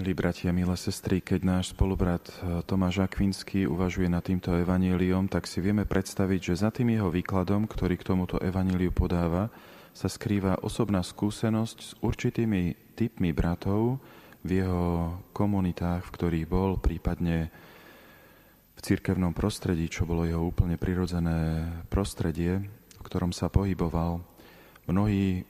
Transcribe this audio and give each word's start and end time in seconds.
Milí 0.00 0.16
bratia, 0.16 0.48
milé 0.48 0.80
sestry, 0.80 1.20
keď 1.20 1.44
náš 1.44 1.76
spolubrat 1.76 2.24
eh, 2.24 2.64
Tomáš 2.64 3.04
Akvinský 3.04 3.68
uvažuje 3.68 4.08
nad 4.08 4.24
týmto 4.24 4.48
evaníliom, 4.48 5.28
tak 5.28 5.44
si 5.44 5.60
vieme 5.60 5.84
predstaviť, 5.84 6.40
že 6.40 6.64
za 6.64 6.72
tým 6.72 6.96
jeho 6.96 7.12
výkladom, 7.12 7.68
ktorý 7.68 8.00
k 8.00 8.08
tomuto 8.08 8.40
evaníliu 8.40 8.96
podáva, 8.96 9.52
sa 9.92 10.08
skrýva 10.08 10.64
osobná 10.64 11.04
skúsenosť 11.04 11.76
s 11.84 11.92
určitými 12.00 12.96
typmi 12.96 13.36
bratov 13.36 14.00
v 14.40 14.64
jeho 14.64 15.20
komunitách, 15.36 16.08
v 16.08 16.14
ktorých 16.16 16.46
bol, 16.48 16.80
prípadne 16.80 17.52
v 18.72 18.80
cirkevnom 18.80 19.36
prostredí, 19.36 19.84
čo 19.92 20.08
bolo 20.08 20.24
jeho 20.24 20.40
úplne 20.40 20.80
prirodzené 20.80 21.68
prostredie, 21.92 22.56
v 22.96 23.02
ktorom 23.04 23.36
sa 23.36 23.52
pohyboval. 23.52 24.24
Mnohí 24.88 25.44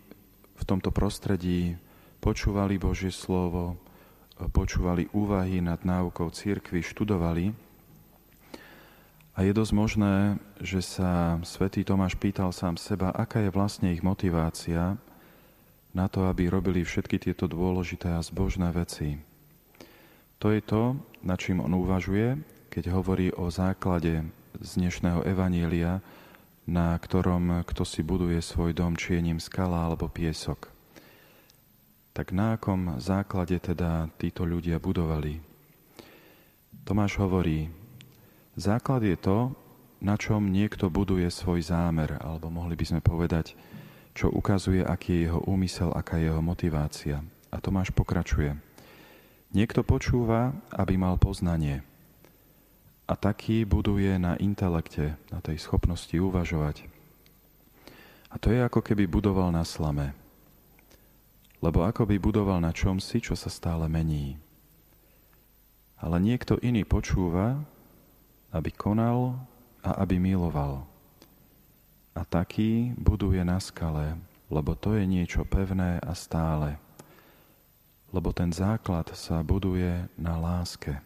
v 0.58 0.64
tomto 0.66 0.90
prostredí 0.90 1.78
počúvali 2.18 2.82
Božie 2.82 3.14
slovo, 3.14 3.78
počúvali 4.48 5.12
úvahy 5.12 5.60
nad 5.60 5.84
náukou 5.84 6.32
církvy, 6.32 6.80
študovali. 6.80 7.52
A 9.36 9.44
je 9.44 9.52
dosť 9.52 9.72
možné, 9.76 10.40
že 10.62 10.80
sa 10.80 11.36
svätý 11.44 11.84
Tomáš 11.84 12.16
pýtal 12.16 12.54
sám 12.54 12.80
seba, 12.80 13.12
aká 13.12 13.44
je 13.44 13.52
vlastne 13.52 13.92
ich 13.92 14.00
motivácia 14.00 14.96
na 15.92 16.06
to, 16.08 16.24
aby 16.30 16.48
robili 16.48 16.80
všetky 16.86 17.20
tieto 17.20 17.44
dôležité 17.44 18.16
a 18.16 18.24
zbožné 18.24 18.72
veci. 18.72 19.20
To 20.40 20.48
je 20.48 20.64
to, 20.64 20.96
na 21.20 21.36
čím 21.36 21.60
on 21.60 21.76
uvažuje, 21.76 22.40
keď 22.72 22.96
hovorí 22.96 23.28
o 23.36 23.52
základe 23.52 24.24
z 24.56 24.70
dnešného 24.80 25.20
evanília, 25.28 26.00
na 26.64 26.96
ktorom 26.96 27.66
kto 27.68 27.84
si 27.84 28.00
buduje 28.00 28.40
svoj 28.40 28.72
dom, 28.72 28.96
či 28.96 29.18
je 29.18 29.26
ním 29.26 29.40
skala 29.42 29.84
alebo 29.84 30.08
piesok 30.08 30.79
tak 32.10 32.34
na 32.34 32.58
akom 32.58 32.98
základe 32.98 33.56
teda 33.62 34.10
títo 34.18 34.42
ľudia 34.42 34.82
budovali? 34.82 35.38
Tomáš 36.82 37.22
hovorí, 37.22 37.70
základ 38.58 39.06
je 39.06 39.14
to, 39.14 39.54
na 40.00 40.16
čom 40.16 40.48
niekto 40.48 40.88
buduje 40.88 41.28
svoj 41.28 41.60
zámer, 41.62 42.18
alebo 42.18 42.48
mohli 42.48 42.74
by 42.74 42.84
sme 42.88 43.00
povedať, 43.04 43.54
čo 44.16 44.32
ukazuje, 44.32 44.82
aký 44.82 45.12
je 45.12 45.20
jeho 45.30 45.40
úmysel, 45.46 45.92
aká 45.94 46.18
je 46.18 46.32
jeho 46.32 46.42
motivácia. 46.42 47.22
A 47.52 47.56
Tomáš 47.62 47.94
pokračuje. 47.94 48.58
Niekto 49.54 49.86
počúva, 49.86 50.56
aby 50.72 50.98
mal 50.98 51.20
poznanie. 51.20 51.82
A 53.06 53.18
taký 53.18 53.66
buduje 53.66 54.18
na 54.18 54.38
intelekte, 54.38 55.18
na 55.34 55.42
tej 55.42 55.58
schopnosti 55.58 56.14
uvažovať. 56.14 56.86
A 58.30 58.38
to 58.38 58.54
je 58.54 58.62
ako 58.62 58.82
keby 58.82 59.10
budoval 59.10 59.50
na 59.50 59.66
slame 59.66 60.14
lebo 61.60 61.84
ako 61.84 62.08
by 62.08 62.16
budoval 62.16 62.58
na 62.60 62.72
čomsi, 62.72 63.20
čo 63.20 63.36
sa 63.36 63.52
stále 63.52 63.84
mení. 63.86 64.40
Ale 66.00 66.16
niekto 66.16 66.56
iný 66.64 66.88
počúva, 66.88 67.60
aby 68.50 68.72
konal 68.72 69.36
a 69.84 70.00
aby 70.00 70.16
miloval. 70.16 70.88
A 72.16 72.24
taký 72.24 72.96
buduje 72.96 73.44
na 73.44 73.60
skale, 73.60 74.16
lebo 74.48 74.72
to 74.72 74.96
je 74.96 75.04
niečo 75.04 75.44
pevné 75.44 76.00
a 76.00 76.12
stále. 76.16 76.80
Lebo 78.10 78.34
ten 78.34 78.50
základ 78.50 79.12
sa 79.14 79.44
buduje 79.44 80.08
na 80.18 80.34
láske. 80.40 80.98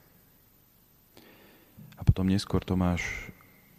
A 1.98 2.00
potom 2.00 2.30
neskôr 2.30 2.64
Tomáš 2.64 3.04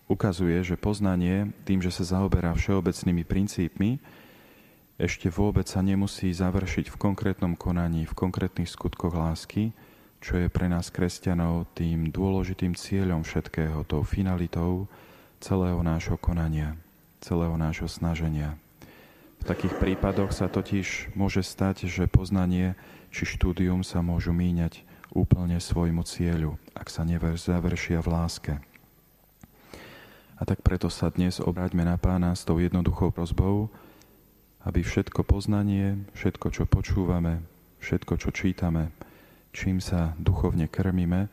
ukazuje, 0.05 0.61
že 0.61 0.77
poznanie, 0.77 1.49
tým, 1.65 1.81
že 1.81 1.89
sa 1.89 2.19
zaoberá 2.19 2.53
všeobecnými 2.53 3.25
princípmi, 3.25 3.97
ešte 4.95 5.27
vôbec 5.27 5.67
sa 5.67 5.83
nemusí 5.83 6.31
završiť 6.31 6.88
v 6.88 6.99
konkrétnom 6.99 7.59
konaní, 7.59 8.07
v 8.07 8.15
konkrétnych 8.15 8.71
skutkoch 8.71 9.11
lásky, 9.11 9.75
čo 10.23 10.39
je 10.39 10.47
pre 10.47 10.71
nás 10.71 10.87
kresťanov 10.87 11.67
tým 11.75 12.09
dôležitým 12.15 12.73
cieľom 12.79 13.27
všetkého, 13.27 13.83
tou 13.83 14.02
finalitou 14.07 14.87
celého 15.43 15.77
nášho 15.83 16.15
konania, 16.15 16.79
celého 17.20 17.59
nášho 17.59 17.92
snaženia. 17.92 18.55
V 19.43 19.53
takých 19.53 19.77
prípadoch 19.77 20.33
sa 20.33 20.47
totiž 20.47 21.14
môže 21.14 21.43
stať, 21.43 21.86
že 21.91 22.09
poznanie 22.09 22.73
či 23.11 23.27
štúdium 23.27 23.86
sa 23.86 23.99
môžu 24.02 24.31
míňať 24.31 24.81
úplne 25.14 25.59
svojmu 25.59 26.02
cieľu, 26.08 26.58
ak 26.73 26.89
sa 26.89 27.05
završia 27.05 27.99
v 27.99 28.08
láske. 28.09 28.53
A 30.36 30.43
tak 30.43 30.59
preto 30.64 30.91
sa 30.91 31.08
dnes 31.08 31.39
obráťme 31.39 31.87
na 31.87 31.95
pána 31.95 32.36
s 32.36 32.43
tou 32.43 32.59
jednoduchou 32.59 33.11
prozbou, 33.11 33.71
aby 34.65 34.81
všetko 34.81 35.21
poznanie, 35.21 36.09
všetko, 36.17 36.48
čo 36.49 36.64
počúvame, 36.65 37.45
všetko, 37.80 38.17
čo 38.17 38.30
čítame, 38.33 38.89
čím 39.53 39.77
sa 39.77 40.17
duchovne 40.17 40.65
krmíme, 40.65 41.30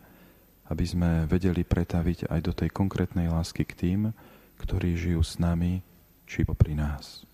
aby 0.69 0.84
sme 0.84 1.25
vedeli 1.25 1.65
pretaviť 1.65 2.28
aj 2.28 2.41
do 2.44 2.53
tej 2.53 2.69
konkrétnej 2.70 3.32
lásky 3.32 3.65
k 3.65 3.72
tým, 3.76 4.00
ktorí 4.60 4.94
žijú 4.94 5.25
s 5.25 5.41
nami 5.41 5.81
či 6.28 6.44
popri 6.44 6.76
nás. 6.76 7.25